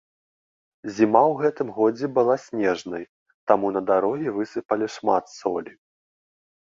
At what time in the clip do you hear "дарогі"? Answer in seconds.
3.93-4.35